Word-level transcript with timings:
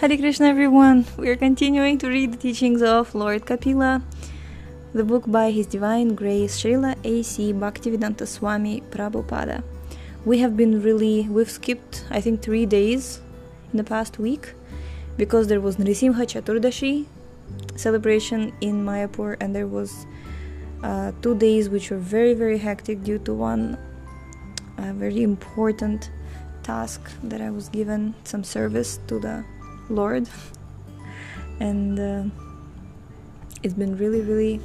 Hare 0.00 0.16
Krishna, 0.16 0.46
everyone. 0.46 1.06
We 1.16 1.28
are 1.28 1.34
continuing 1.34 1.98
to 1.98 2.08
read 2.08 2.30
the 2.30 2.36
teachings 2.36 2.82
of 2.82 3.16
Lord 3.16 3.46
Kapila, 3.46 4.00
the 4.94 5.02
book 5.02 5.24
by 5.26 5.50
His 5.50 5.66
Divine 5.66 6.14
Grace 6.14 6.62
Srila 6.62 6.94
A.C. 7.02 7.52
Bhaktivedanta 7.52 8.24
Swami 8.24 8.80
Prabhupada. 8.90 9.64
We 10.24 10.38
have 10.38 10.56
been 10.56 10.80
really, 10.82 11.28
we've 11.28 11.50
skipped, 11.50 12.04
I 12.10 12.20
think, 12.20 12.42
three 12.42 12.64
days 12.64 13.20
in 13.72 13.76
the 13.76 13.82
past 13.82 14.20
week 14.20 14.54
because 15.16 15.48
there 15.48 15.60
was 15.60 15.78
Nrisimha 15.78 16.26
Chaturdashi 16.32 17.06
celebration 17.74 18.52
in 18.60 18.84
Mayapur 18.84 19.36
and 19.40 19.52
there 19.52 19.66
was 19.66 20.06
uh, 20.84 21.10
two 21.22 21.34
days 21.34 21.68
which 21.68 21.90
were 21.90 21.98
very, 21.98 22.34
very 22.34 22.58
hectic 22.58 23.02
due 23.02 23.18
to 23.18 23.34
one 23.34 23.76
uh, 24.78 24.92
very 24.92 25.24
important 25.24 26.12
task 26.62 27.10
that 27.24 27.40
I 27.40 27.50
was 27.50 27.68
given, 27.68 28.14
some 28.22 28.44
service 28.44 29.00
to 29.08 29.18
the 29.18 29.44
Lord. 29.88 30.28
And 31.60 31.98
uh, 31.98 32.24
it's 33.62 33.74
been 33.74 33.96
really, 33.96 34.20
really 34.20 34.60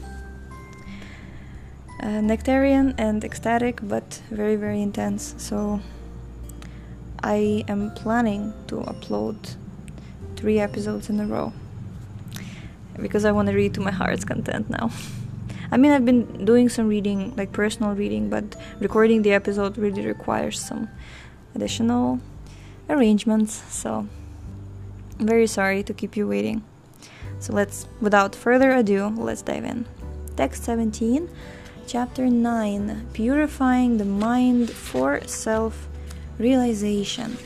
uh, 2.01 2.21
nectarian 2.21 2.93
and 2.97 3.23
ecstatic, 3.23 3.79
but 3.83 4.21
very, 4.29 4.55
very 4.55 4.81
intense. 4.81 5.35
So 5.37 5.79
I 7.23 7.63
am 7.67 7.91
planning 7.91 8.53
to 8.67 8.75
upload 8.81 9.55
three 10.35 10.59
episodes 10.59 11.09
in 11.09 11.19
a 11.19 11.25
row 11.25 11.53
because 12.99 13.25
I 13.25 13.31
want 13.31 13.47
to 13.47 13.55
read 13.55 13.73
to 13.75 13.81
my 13.81 13.91
heart's 13.91 14.25
content 14.25 14.69
now. 14.69 14.91
I 15.71 15.77
mean, 15.77 15.91
I've 15.91 16.05
been 16.05 16.45
doing 16.45 16.69
some 16.69 16.87
reading, 16.87 17.33
like 17.35 17.51
personal 17.51 17.93
reading, 17.95 18.29
but 18.29 18.55
recording 18.79 19.23
the 19.23 19.33
episode 19.33 19.77
really 19.77 20.05
requires 20.05 20.59
some 20.59 20.89
additional 21.55 22.19
arrangements. 22.89 23.63
So 23.73 24.07
I'm 25.18 25.26
very 25.26 25.46
sorry 25.46 25.82
to 25.82 25.92
keep 25.92 26.16
you 26.16 26.28
waiting. 26.28 26.64
So 27.40 27.52
let's, 27.52 27.86
without 28.00 28.34
further 28.34 28.72
ado, 28.72 29.08
let's 29.16 29.42
dive 29.42 29.64
in. 29.64 29.86
Text 30.36 30.64
17, 30.64 31.28
chapter 31.86 32.26
9 32.26 33.08
Purifying 33.12 33.98
the 33.98 34.04
Mind 34.04 34.70
for 34.70 35.20
Self 35.26 35.88
Realization. 36.38 37.36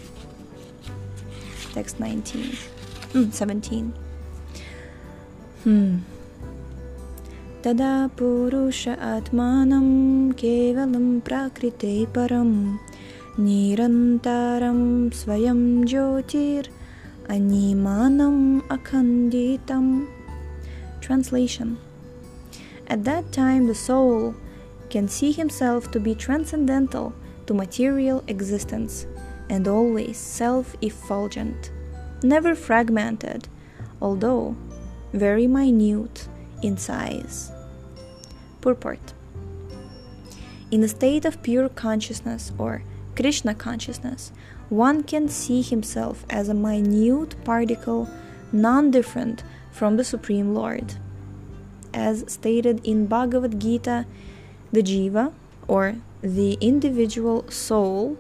Text 1.73 2.01
19, 2.01 2.53
mm, 3.13 3.33
17. 3.33 3.95
Hmm. 5.65 5.99
तदा 7.65 7.97
पुरुष 8.19 8.89
आत्मानं 8.89 9.89
केवलं 10.39 11.05
प्राकृते 11.27 11.95
परं 12.15 12.51
निरन्तरं 13.39 14.81
स्वयं 15.19 15.61
ज्योतिर् 15.93 16.71
Animanam 17.28 18.62
Akhanditam. 18.70 20.08
Translation 21.02 21.78
At 22.88 23.04
that 23.04 23.34
time, 23.34 23.68
the 23.68 23.76
soul 23.76 24.34
can 24.90 25.10
see 25.10 25.34
himself 25.34 25.92
to 25.92 26.00
be 26.00 26.16
transcendental 26.16 27.14
to 27.46 27.54
material 27.54 28.24
existence 28.28 29.06
and 29.50 29.68
always 29.68 30.18
self 30.18 30.76
effulgent, 30.82 31.72
never 32.24 32.56
fragmented, 32.56 33.50
although 34.02 34.56
very 35.12 35.48
minute 35.48 36.30
in 36.64 36.78
size. 36.78 37.52
Purport 38.62 39.14
In 40.72 40.82
a 40.82 40.88
state 40.88 41.26
of 41.26 41.44
pure 41.44 41.68
consciousness 41.68 42.54
or 42.58 42.84
Krishna 43.16 43.54
consciousness, 43.54 44.32
one 44.70 45.04
can 45.04 45.30
see 45.30 45.62
himself 45.62 46.26
as 46.30 46.50
a 46.50 46.54
minute 46.54 47.36
particle 47.44 48.10
non 48.52 48.92
different 48.92 49.44
from 49.72 49.98
the 49.98 50.04
Supreme 50.04 50.54
Lord. 50.54 50.96
As 51.94 52.26
stated 52.28 52.86
in 52.86 53.08
Bhagavad 53.08 53.60
Gita, 53.60 54.06
the 54.72 54.84
jiva, 54.84 55.34
or 55.68 55.96
the 56.22 56.58
individual 56.60 57.50
soul, 57.50 58.18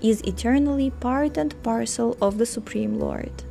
is 0.00 0.20
eternally 0.22 0.90
part 0.90 1.36
and 1.36 1.60
parcel 1.62 2.16
of 2.20 2.38
the 2.38 2.46
Supreme 2.46 2.98
Lord. 2.98 3.42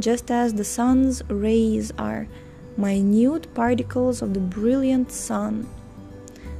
Just 0.00 0.30
as 0.30 0.54
the 0.54 0.64
sun's 0.64 1.22
rays 1.28 1.92
are 1.98 2.28
minute 2.76 3.52
particles 3.54 4.22
of 4.22 4.34
the 4.34 4.40
brilliant 4.40 5.10
sun, 5.10 5.68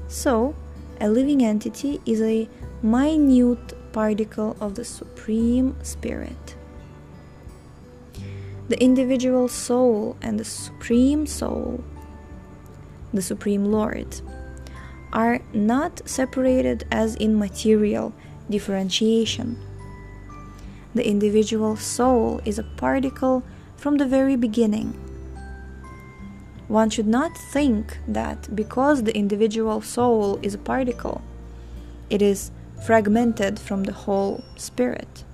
so 0.08 0.56
a 1.00 1.08
living 1.08 1.44
entity 1.44 2.00
is 2.04 2.20
a 2.20 2.48
minute 2.82 3.72
particle 3.92 4.56
of 4.60 4.74
the 4.74 4.84
Supreme 4.84 5.76
Spirit. 5.82 6.56
The 8.68 8.82
individual 8.82 9.48
soul 9.48 10.16
and 10.20 10.38
the 10.38 10.44
Supreme 10.44 11.26
Soul, 11.26 11.82
the 13.14 13.22
Supreme 13.22 13.64
Lord, 13.64 14.20
are 15.12 15.40
not 15.54 16.06
separated 16.06 16.86
as 16.90 17.14
in 17.16 17.38
material 17.38 18.12
differentiation. 18.50 19.58
The 20.94 21.06
individual 21.06 21.76
soul 21.76 22.40
is 22.44 22.58
a 22.58 22.62
particle 22.76 23.42
from 23.76 23.96
the 23.96 24.06
very 24.06 24.36
beginning. 24.36 24.92
One 26.68 26.90
should 26.90 27.06
not 27.06 27.36
think 27.36 27.98
that 28.06 28.54
because 28.54 29.02
the 29.02 29.16
individual 29.16 29.80
soul 29.80 30.38
is 30.42 30.54
a 30.54 30.58
particle, 30.58 31.22
it 32.10 32.20
is 32.20 32.50
fragmented 32.84 33.58
from 33.58 33.84
the 33.84 33.92
whole 33.92 34.44
spirit. 34.56 35.24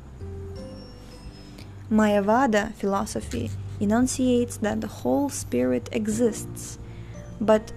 Mayavada 1.90 2.74
philosophy 2.74 3.50
enunciates 3.80 4.56
that 4.58 4.80
the 4.80 4.86
whole 4.86 5.28
spirit 5.28 5.88
exists, 5.92 6.78
but 7.40 7.72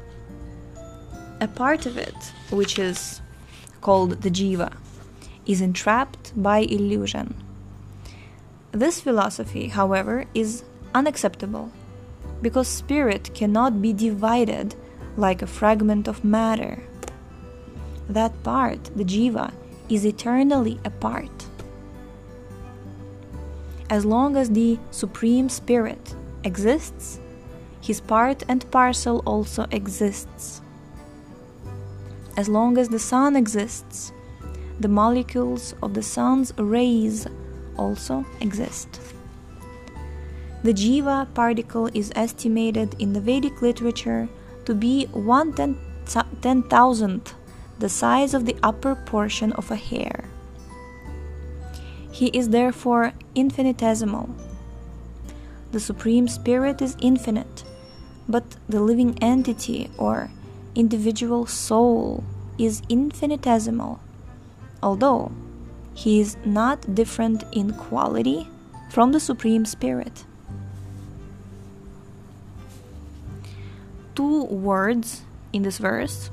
a 1.40 1.48
part 1.48 1.86
of 1.86 1.98
it, 1.98 2.16
which 2.50 2.80
is 2.80 3.22
called 3.82 4.22
the 4.22 4.32
jiva, 4.32 4.74
is 5.46 5.62
entrapped 5.62 6.34
by 6.42 6.60
illusion. 6.60 7.36
This 8.72 9.02
philosophy, 9.02 9.68
however, 9.68 10.26
is 10.34 10.64
unacceptable 10.94 11.72
because 12.42 12.68
spirit 12.68 13.34
cannot 13.34 13.82
be 13.82 13.94
divided 13.94 14.76
like 15.16 15.42
a 15.42 15.48
fragment 15.48 16.08
of 16.08 16.24
matter 16.24 16.84
that 18.10 18.32
part, 18.44 18.84
the 18.96 19.04
jiva, 19.04 19.52
is 19.90 20.06
eternally 20.06 20.80
apart. 20.86 21.48
As 23.90 24.06
long 24.06 24.36
as 24.36 24.50
the 24.50 24.78
Supreme 24.92 25.50
Spirit 25.50 26.16
exists, 26.44 27.20
his 27.82 28.02
part 28.02 28.44
and 28.48 28.70
parcel 28.72 29.24
also 29.26 29.66
exists. 29.72 30.62
As 32.36 32.50
long 32.50 32.78
as 32.78 32.90
the 32.90 33.00
sun 33.00 33.36
exists, 33.36 34.12
the 34.80 34.88
molecules 34.88 35.74
of 35.82 35.94
the 35.94 36.04
sun's 36.04 36.54
rays 36.58 37.28
also 37.78 38.26
exist. 38.42 39.00
The 40.64 40.74
jiva 40.74 41.34
particle 41.34 41.90
is 41.94 42.12
estimated 42.16 42.96
in 43.00 43.14
the 43.14 43.22
Vedic 43.22 43.62
literature 43.62 44.28
to 44.66 44.76
be 44.76 45.06
one 45.14 45.54
ten, 45.54 46.64
thousandth 46.64 47.34
the 47.80 47.90
size 47.90 48.34
of 48.34 48.46
the 48.46 48.56
upper 48.64 48.96
portion 48.96 49.52
of 49.54 49.70
a 49.72 49.76
hair. 49.76 50.26
He 52.12 52.28
is 52.28 52.50
therefore 52.50 53.14
infinitesimal. 53.36 54.30
The 55.72 55.80
Supreme 55.80 56.28
Spirit 56.28 56.82
is 56.82 56.98
infinite, 57.00 57.64
but 58.28 58.56
the 58.68 58.82
living 58.82 59.18
entity 59.22 59.92
or 59.98 60.32
individual 60.74 61.46
soul 61.46 62.24
is 62.58 62.82
infinitesimal, 62.90 64.00
although 64.82 65.32
he 65.94 66.20
is 66.20 66.38
not 66.46 66.96
different 66.96 67.44
in 67.52 67.74
quality 67.74 68.48
from 68.90 69.12
the 69.12 69.20
Supreme 69.20 69.66
Spirit. 69.66 70.26
Two 74.16 74.46
words 74.46 75.22
in 75.54 75.62
this 75.62 75.78
verse 75.78 76.32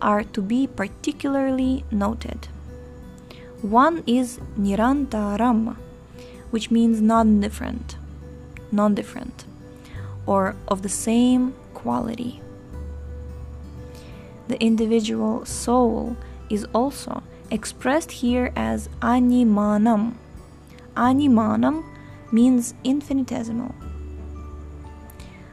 are 0.00 0.24
to 0.24 0.42
be 0.42 0.66
particularly 0.66 1.84
noted. 1.90 2.48
One 3.62 4.04
is 4.06 4.38
nirantaram, 4.58 5.76
which 6.50 6.70
means 6.70 7.00
non-different, 7.00 7.96
non-different, 8.70 9.44
or 10.26 10.54
of 10.68 10.82
the 10.82 10.88
same 10.88 11.54
quality. 11.74 12.40
The 14.48 14.60
individual 14.62 15.44
soul 15.44 16.16
is 16.48 16.64
also 16.72 17.22
expressed 17.50 18.12
here 18.12 18.52
as 18.56 18.88
animanam. 19.00 20.14
Animanam 20.96 21.84
means 22.32 22.74
infinitesimal. 22.84 23.74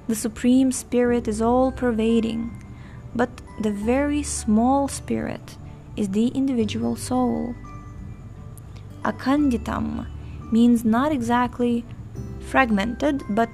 The 0.07 0.15
Supreme 0.15 0.71
Spirit 0.71 1.27
is 1.27 1.41
all 1.41 1.71
pervading, 1.71 2.51
but 3.15 3.29
the 3.59 3.71
very 3.71 4.21
small 4.23 4.87
spirit 4.87 5.57
is 5.95 6.09
the 6.09 6.27
individual 6.27 6.95
soul. 6.95 7.55
Akhanditam 9.03 10.07
means 10.51 10.83
not 10.83 11.11
exactly 11.11 11.85
fragmented, 12.39 13.23
but 13.29 13.49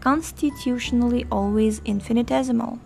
constitutionally 0.00 1.26
always 1.30 1.80
infinitesimal. 1.84 2.78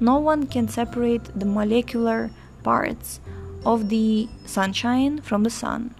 No 0.00 0.18
one 0.18 0.46
can 0.46 0.68
separate 0.68 1.24
the 1.38 1.46
molecular 1.46 2.30
parts 2.62 3.20
of 3.64 3.88
the 3.88 4.28
sunshine 4.44 5.20
from 5.20 5.44
the 5.44 5.50
sun. 5.50 5.94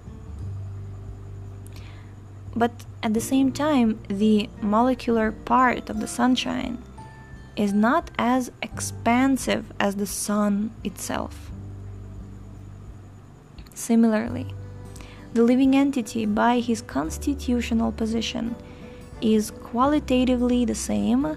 But 2.56 2.72
at 3.02 3.14
the 3.14 3.20
same 3.20 3.52
time, 3.52 4.00
the 4.08 4.48
molecular 4.60 5.32
part 5.32 5.88
of 5.88 6.00
the 6.00 6.08
sunshine 6.08 6.82
is 7.56 7.72
not 7.72 8.10
as 8.18 8.50
expansive 8.62 9.72
as 9.78 9.96
the 9.96 10.06
sun 10.06 10.70
itself. 10.84 11.50
Similarly, 13.74 14.54
the 15.34 15.42
living 15.42 15.74
entity, 15.74 16.26
by 16.26 16.60
his 16.60 16.82
constitutional 16.82 17.92
position, 17.92 18.54
is 19.20 19.50
qualitatively 19.50 20.64
the 20.64 20.74
same 20.74 21.36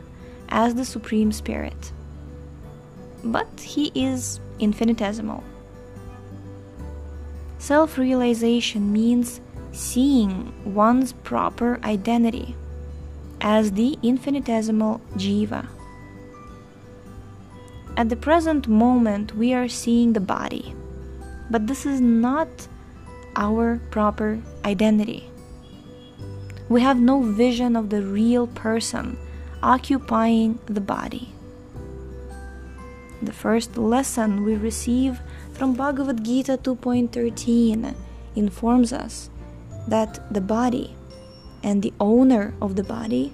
as 0.50 0.76
the 0.76 0.86
Supreme 0.86 1.32
Spirit, 1.32 1.92
but 3.24 3.48
he 3.60 3.92
is 3.96 4.40
infinitesimal. 4.60 5.44
Self 7.58 7.98
realization 7.98 8.92
means 8.92 9.42
seeing 9.72 10.54
one's 10.74 11.14
proper 11.14 11.80
identity 11.84 12.56
as 13.42 13.72
the 13.72 13.98
infinitesimal 14.04 15.02
jiva. 15.16 15.68
At 17.98 18.10
the 18.10 18.18
present 18.18 18.68
moment, 18.68 19.36
we 19.36 19.54
are 19.54 19.70
seeing 19.70 20.12
the 20.12 20.20
body, 20.20 20.76
but 21.50 21.68
this 21.68 21.86
is 21.86 22.02
not 22.02 22.50
our 23.38 23.80
proper 23.90 24.42
identity. 24.66 25.30
We 26.68 26.82
have 26.82 27.00
no 27.00 27.22
vision 27.22 27.78
of 27.78 27.90
the 27.90 28.02
real 28.02 28.48
person 28.48 29.18
occupying 29.64 30.60
the 30.66 30.82
body. 30.82 31.34
The 33.22 33.32
first 33.32 33.78
lesson 33.78 34.44
we 34.44 34.56
receive 34.56 35.22
from 35.54 35.74
Bhagavad 35.74 36.24
Gita 36.24 36.58
2.13 36.58 37.96
informs 38.36 38.92
us 38.92 39.30
that 39.88 40.20
the 40.34 40.42
body 40.42 40.96
and 41.64 41.82
the 41.82 41.94
owner 42.02 42.54
of 42.62 42.76
the 42.76 42.84
body 42.84 43.32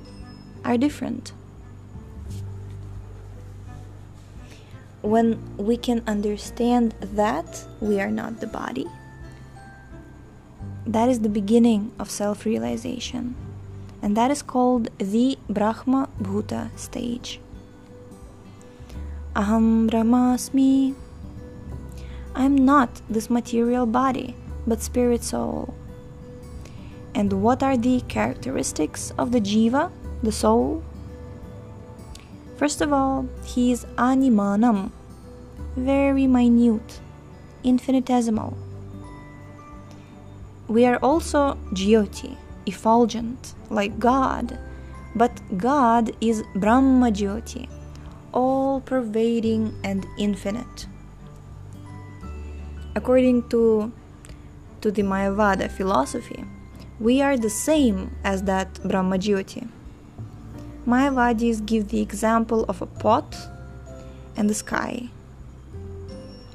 are 0.63 0.77
different. 0.77 1.33
When 5.01 5.41
we 5.57 5.77
can 5.77 6.03
understand 6.07 6.93
that 7.01 7.65
we 7.79 7.99
are 7.99 8.11
not 8.11 8.39
the 8.39 8.47
body, 8.47 8.87
that 10.85 11.09
is 11.09 11.21
the 11.21 11.29
beginning 11.29 11.91
of 11.99 12.09
self 12.09 12.45
realization, 12.45 13.35
and 14.01 14.15
that 14.17 14.31
is 14.31 14.41
called 14.41 14.89
the 14.97 15.37
Brahma 15.49 16.09
Bhuta 16.21 16.69
stage. 16.77 17.39
Aham 19.35 19.89
Brahmasmi. 19.89 20.93
I'm 22.35 22.55
not 22.55 23.01
this 23.09 23.29
material 23.29 23.85
body, 23.85 24.35
but 24.67 24.81
spirit 24.81 25.23
soul. 25.23 25.73
And 27.13 27.41
what 27.41 27.61
are 27.61 27.77
the 27.77 28.01
characteristics 28.07 29.11
of 29.17 29.31
the 29.31 29.41
jiva, 29.41 29.91
the 30.23 30.31
soul? 30.31 30.83
First 32.61 32.81
of 32.81 32.93
all, 32.93 33.27
he 33.43 33.71
is 33.71 33.85
animanam, 33.97 34.91
very 35.75 36.27
minute, 36.27 36.99
infinitesimal. 37.63 38.55
We 40.67 40.85
are 40.85 40.97
also 40.97 41.57
jyoti, 41.73 42.37
effulgent, 42.67 43.55
like 43.71 43.97
God, 43.97 44.59
but 45.15 45.31
God 45.57 46.15
is 46.21 46.43
Brahma 46.53 47.09
Jyoti, 47.09 47.67
all 48.31 48.81
pervading 48.81 49.73
and 49.83 50.05
infinite. 50.19 50.85
According 52.95 53.49
to, 53.49 53.91
to 54.81 54.91
the 54.91 55.01
Mayavada 55.01 55.67
philosophy, 55.67 56.45
we 56.99 57.23
are 57.23 57.37
the 57.37 57.49
same 57.49 58.15
as 58.23 58.43
that 58.43 58.75
Brahmajyoti. 58.75 59.67
Mayavadis 60.85 61.65
give 61.65 61.89
the 61.89 62.01
example 62.01 62.65
of 62.67 62.81
a 62.81 62.87
pot 62.87 63.37
and 64.35 64.49
the 64.49 64.53
sky. 64.53 65.09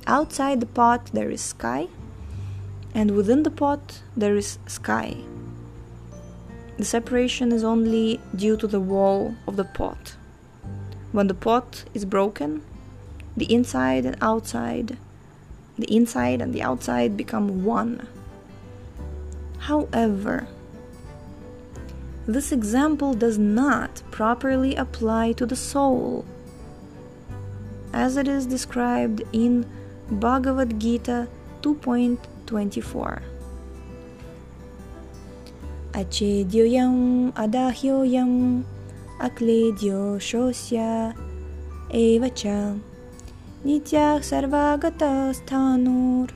Outside 0.06 0.60
the 0.60 0.66
pot 0.66 1.10
there 1.12 1.30
is 1.30 1.40
sky, 1.40 1.88
and 2.94 3.12
within 3.12 3.44
the 3.44 3.50
pot 3.50 4.02
there 4.16 4.36
is 4.36 4.58
sky. 4.66 5.16
The 6.76 6.84
separation 6.84 7.52
is 7.52 7.64
only 7.64 8.20
due 8.34 8.56
to 8.56 8.66
the 8.66 8.80
wall 8.80 9.34
of 9.46 9.56
the 9.56 9.64
pot. 9.64 10.16
When 11.12 11.28
the 11.28 11.34
pot 11.34 11.84
is 11.94 12.04
broken, 12.04 12.62
the 13.36 13.52
inside 13.52 14.04
and 14.04 14.16
outside, 14.20 14.98
the 15.78 15.94
inside 15.94 16.42
and 16.42 16.52
the 16.52 16.62
outside 16.62 17.16
become 17.16 17.64
one. 17.64 18.08
However, 19.58 20.48
this 22.26 22.52
example 22.52 23.14
does 23.14 23.38
not 23.38 24.02
properly 24.10 24.74
apply 24.74 25.32
to 25.32 25.46
the 25.46 25.56
soul, 25.56 26.24
as 27.92 28.16
it 28.16 28.28
is 28.28 28.46
described 28.46 29.22
in 29.32 29.64
Bhagavad 30.10 30.78
Gita 30.78 31.28
2.24. 31.62 33.22
Achedyoyam 35.92 37.32
adahyoyam 37.32 38.64
akledyo 39.18 40.18
shosya 40.20 41.16
evacha 41.90 42.78
nitya 43.64 44.20
sarvagata 44.20 45.32
sthanur 45.32 46.28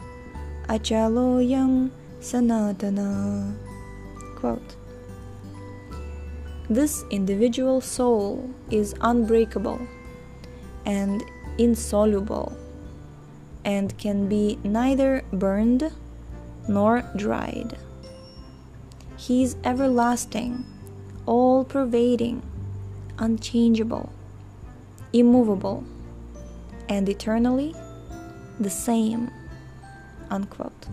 achaloyam 0.66 1.90
Sanatana. 2.20 3.54
Quote 4.36 4.80
This 6.70 7.05
individual 7.11 7.81
soul 7.81 8.49
is 8.70 8.94
unbreakable 9.00 9.81
and 10.87 11.20
insoluble 11.58 12.56
and 13.64 13.99
can 13.99 14.28
be 14.28 14.56
neither 14.62 15.25
burned 15.32 15.91
nor 16.69 17.03
dried. 17.17 17.77
He 19.17 19.43
is 19.43 19.56
everlasting, 19.65 20.65
all 21.27 21.65
pervading, 21.65 22.41
unchangeable, 23.19 24.12
immovable, 25.12 25.82
and 26.89 27.08
eternally 27.08 27.74
the 28.60 28.70
same. 28.70 29.32
Unquote. 30.31 30.86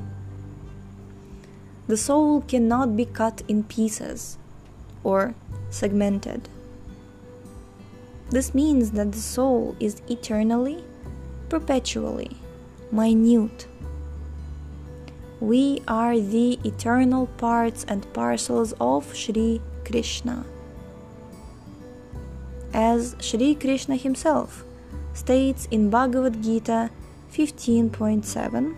The 1.87 1.97
soul 1.97 2.41
cannot 2.41 2.97
be 2.97 3.05
cut 3.05 3.43
in 3.47 3.63
pieces 3.63 4.39
or 5.07 5.33
segmented. 5.69 6.49
This 8.29 8.53
means 8.53 8.91
that 8.91 9.13
the 9.13 9.23
soul 9.35 9.73
is 9.79 10.01
eternally, 10.09 10.83
perpetually, 11.47 12.35
minute. 12.91 13.67
We 15.39 15.81
are 15.87 16.19
the 16.19 16.59
eternal 16.65 17.27
parts 17.37 17.85
and 17.87 18.11
parcels 18.11 18.73
of 18.81 19.15
Sri 19.15 19.61
Krishna. 19.85 20.45
As 22.73 23.15
Sri 23.21 23.55
Krishna 23.55 23.95
himself 23.95 24.65
states 25.13 25.69
in 25.71 25.89
Bhagavad 25.89 26.43
Gita 26.43 26.89
15.7 27.31 28.75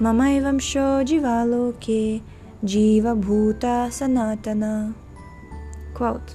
Mamaivam 0.00 0.60
sho 0.60 1.04
jivaloke 1.04 2.22
Jiva 2.64 3.14
Bhuta 3.14 3.86
Sanatana. 3.86 4.92
Quote 5.94 6.34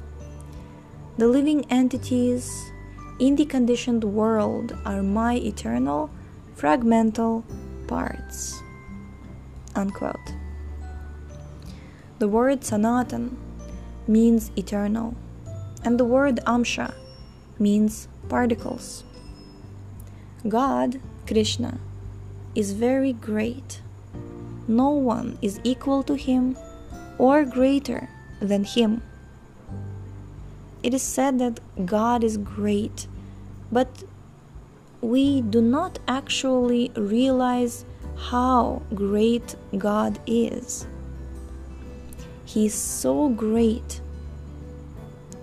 The 1.18 1.28
living 1.28 1.66
entities 1.70 2.72
in 3.20 3.36
the 3.36 3.44
conditioned 3.44 4.06
world 4.06 4.74
are 4.86 5.04
my 5.04 5.36
eternal, 5.36 6.10
fragmental 6.56 7.44
parts. 7.88 8.64
Unquote. 9.76 10.34
The 12.20 12.30
word 12.30 12.64
Sanatan 12.64 13.38
means 14.08 14.50
eternal, 14.56 15.16
and 15.84 16.00
the 16.00 16.06
word 16.06 16.40
Amsha 16.48 16.94
means 17.60 18.08
particles. 18.30 19.04
God, 20.48 21.02
Krishna, 21.28 21.80
is 22.56 22.72
very 22.72 23.12
great. 23.12 23.82
No 24.68 24.90
one 24.90 25.38
is 25.42 25.60
equal 25.64 26.04
to 26.04 26.16
him 26.16 26.58
or 27.18 27.46
greater 27.46 28.10
than 28.40 28.64
him. 28.64 29.02
It 30.82 30.94
is 30.94 31.02
said 31.02 31.40
that 31.40 31.60
God 31.86 32.24
is 32.24 32.38
great, 32.38 33.08
but 33.72 34.04
we 35.02 35.42
do 35.42 35.62
not 35.62 36.00
actually 36.08 36.92
realize 36.96 37.86
how 38.16 38.82
great 38.94 39.56
God 39.78 40.20
is. 40.28 40.88
He 42.46 42.66
is 42.68 42.74
so 42.74 43.30
great 43.30 44.02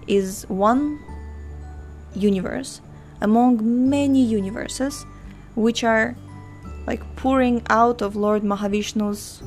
is 0.07 0.45
one 0.47 0.99
universe 2.15 2.81
among 3.21 3.89
many 3.89 4.23
universes 4.23 5.05
which 5.55 5.83
are 5.83 6.15
like 6.85 7.03
pouring 7.15 7.61
out 7.69 8.01
of 8.01 8.15
Lord 8.15 8.43
Mahavishnu's 8.43 9.43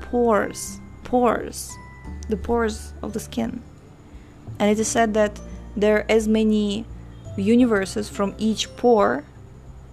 pores, 0.00 0.80
pores, 1.04 1.72
the 2.28 2.36
pores 2.36 2.92
of 3.02 3.12
the 3.12 3.20
skin. 3.20 3.62
And 4.58 4.70
it 4.70 4.78
is 4.78 4.88
said 4.88 5.14
that 5.14 5.40
there 5.76 5.98
are 5.98 6.06
as 6.08 6.28
many 6.28 6.84
universes 7.36 8.08
from 8.08 8.34
each 8.38 8.74
pore 8.76 9.24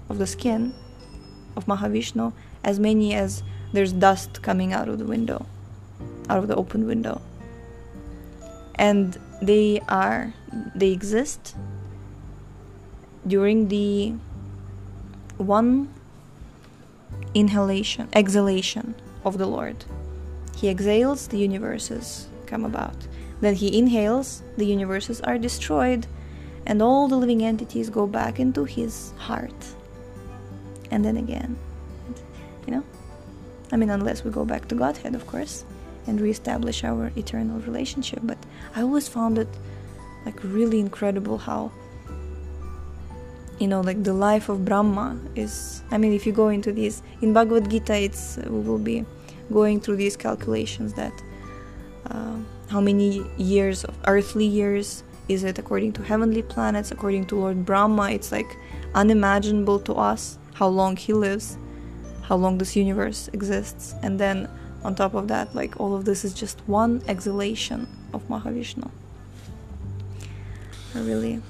of 0.09 0.17
the 0.17 0.27
skin 0.27 0.73
of 1.55 1.65
Mahavishnu 1.65 2.33
as 2.63 2.79
many 2.79 3.13
as 3.13 3.43
there's 3.73 3.93
dust 3.93 4.41
coming 4.41 4.73
out 4.73 4.87
of 4.87 4.99
the 4.99 5.05
window, 5.05 5.45
out 6.29 6.37
of 6.37 6.47
the 6.47 6.55
open 6.55 6.85
window. 6.85 7.21
And 8.75 9.17
they 9.41 9.79
are, 9.87 10.33
they 10.75 10.91
exist 10.91 11.55
during 13.25 13.67
the 13.69 14.13
one 15.37 15.93
inhalation, 17.33 18.09
exhalation 18.13 18.95
of 19.23 19.37
the 19.37 19.45
Lord. 19.45 19.85
He 20.55 20.69
exhales, 20.69 21.27
the 21.27 21.37
universes 21.37 22.27
come 22.45 22.65
about. 22.65 22.95
Then 23.39 23.55
he 23.55 23.77
inhales, 23.77 24.43
the 24.57 24.65
universes 24.65 25.21
are 25.21 25.37
destroyed, 25.37 26.05
and 26.65 26.81
all 26.81 27.07
the 27.07 27.17
living 27.17 27.43
entities 27.43 27.89
go 27.89 28.05
back 28.05 28.39
into 28.39 28.65
his 28.65 29.13
heart. 29.17 29.65
And 30.91 31.03
then 31.03 31.17
again. 31.17 31.57
You 32.67 32.75
know? 32.75 32.83
I 33.71 33.77
mean, 33.77 33.89
unless 33.89 34.23
we 34.23 34.31
go 34.31 34.45
back 34.45 34.67
to 34.67 34.75
Godhead, 34.75 35.15
of 35.15 35.25
course, 35.25 35.65
and 36.05 36.19
reestablish 36.19 36.83
our 36.83 37.11
eternal 37.15 37.59
relationship. 37.61 38.19
But 38.23 38.37
I 38.75 38.81
always 38.81 39.07
found 39.07 39.37
it 39.37 39.47
like 40.25 40.39
really 40.43 40.79
incredible 40.79 41.37
how 41.37 41.71
you 43.59 43.67
know 43.67 43.81
like 43.81 44.03
the 44.03 44.13
life 44.13 44.49
of 44.49 44.65
brahma 44.65 45.17
is 45.35 45.83
i 45.91 45.97
mean 45.97 46.13
if 46.13 46.25
you 46.25 46.31
go 46.31 46.49
into 46.49 46.71
this 46.71 47.01
in 47.21 47.33
bhagavad 47.33 47.69
gita 47.69 47.95
it's 47.95 48.37
we 48.49 48.59
will 48.59 48.79
be 48.79 49.05
going 49.51 49.79
through 49.79 49.97
these 49.97 50.17
calculations 50.17 50.93
that 50.93 51.13
uh, 52.09 52.37
how 52.69 52.81
many 52.81 53.23
years 53.37 53.83
of 53.83 53.95
earthly 54.07 54.45
years 54.45 55.03
is 55.27 55.43
it 55.43 55.59
according 55.59 55.93
to 55.93 56.03
heavenly 56.03 56.41
planets 56.41 56.91
according 56.91 57.25
to 57.25 57.35
lord 57.35 57.65
brahma? 57.65 58.11
It's 58.11 58.31
like 58.31 58.57
unimaginable 58.95 59.79
to 59.81 59.93
us 59.93 60.37
how 60.53 60.67
long 60.67 60.95
he 60.97 61.13
lives 61.13 61.57
how 62.31 62.37
long 62.37 62.57
this 62.57 62.77
universe 62.77 63.29
exists. 63.33 63.93
And 64.03 64.17
then 64.17 64.49
on 64.83 64.95
top 64.95 65.13
of 65.15 65.27
that 65.27 65.53
like 65.53 65.79
all 65.81 65.93
of 65.95 66.05
this 66.05 66.23
is 66.23 66.33
just 66.33 66.59
one 66.65 67.01
exhalation 67.07 67.87
of 68.13 68.25
mahavishnu. 68.29 68.89
I 70.95 70.99
really 70.99 71.41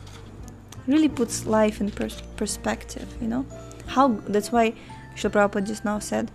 really 0.88 1.10
puts 1.10 1.46
life 1.46 1.80
in 1.82 1.92
pers- 1.92 2.24
perspective, 2.36 3.08
you 3.22 3.28
know? 3.28 3.46
How 3.86 4.08
that's 4.28 4.52
why 4.52 4.74
Srila 5.16 5.32
Prabhupada 5.34 5.68
just 5.68 5.86
now 5.86 6.00
said, 6.00 6.32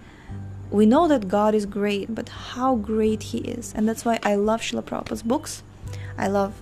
we 0.77 0.85
know 0.85 1.09
that 1.09 1.27
God 1.27 1.55
is 1.55 1.65
great, 1.65 2.15
but 2.15 2.29
how 2.29 2.77
great 2.77 3.23
He 3.23 3.39
is. 3.39 3.73
And 3.75 3.89
that's 3.89 4.05
why 4.05 4.19
I 4.23 4.35
love 4.35 4.61
Srila 4.61 4.83
Prabhupada's 4.83 5.23
books. 5.23 5.63
I 6.19 6.29
love 6.29 6.61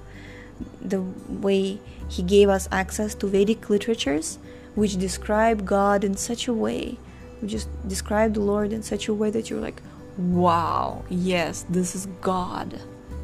the 0.80 1.02
way 1.28 1.80
He 2.08 2.22
gave 2.22 2.48
us 2.48 2.68
access 2.70 3.14
to 3.16 3.26
Vedic 3.26 3.68
literatures, 3.68 4.38
which 4.76 4.98
describe 4.98 5.66
God 5.66 6.04
in 6.04 6.16
such 6.16 6.46
a 6.46 6.52
way, 6.52 6.96
which 7.40 7.50
just 7.50 7.68
describe 7.88 8.34
the 8.34 8.40
Lord 8.40 8.72
in 8.72 8.84
such 8.84 9.08
a 9.08 9.14
way 9.14 9.30
that 9.30 9.50
you're 9.50 9.60
like, 9.60 9.82
wow, 10.16 11.04
yes, 11.10 11.66
this 11.68 11.96
is 11.96 12.06
God, 12.20 12.80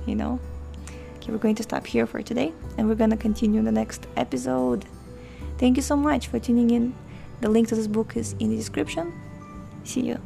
you 0.06 0.16
know? 0.16 0.40
Okay, 1.16 1.30
we're 1.30 1.38
going 1.38 1.54
to 1.54 1.62
stop 1.62 1.86
here 1.86 2.06
for 2.06 2.20
today 2.20 2.52
and 2.78 2.88
we're 2.88 2.96
going 2.96 3.10
to 3.10 3.16
continue 3.16 3.60
in 3.60 3.64
the 3.64 3.72
next 3.72 4.08
episode. 4.16 4.84
Thank 5.58 5.76
you 5.76 5.82
so 5.82 5.94
much 5.94 6.26
for 6.26 6.40
tuning 6.40 6.70
in. 6.70 6.94
The 7.42 7.48
link 7.48 7.68
to 7.68 7.76
this 7.76 7.86
book 7.86 8.16
is 8.16 8.34
in 8.40 8.50
the 8.50 8.56
description. 8.56 9.12
See 9.84 10.00
you. 10.00 10.20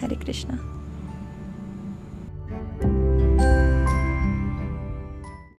Hare 0.00 0.16
Krishna. 0.16 0.69